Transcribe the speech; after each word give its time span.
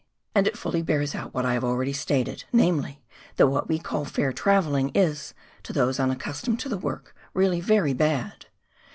And 0.33 0.47
it 0.47 0.57
fully 0.57 0.81
bears 0.81 1.13
out 1.13 1.31
what 1.31 1.45
I 1.45 1.53
have 1.53 1.63
already 1.63 1.93
stated, 1.93 2.45
namely, 2.51 3.03
that 3.35 3.45
what 3.49 3.69
we 3.69 3.77
call" 3.77 4.03
fair" 4.05 4.33
travelling 4.33 4.89
is, 4.95 5.35
to 5.61 5.73
those 5.73 5.99
unaccustomed 5.99 6.59
to 6.61 6.69
the 6.69 6.77
work, 6.79 7.15
really 7.35 7.61
very 7.61 7.93
bad. 7.93 8.47